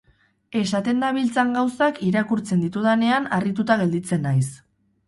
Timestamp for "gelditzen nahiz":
3.85-4.47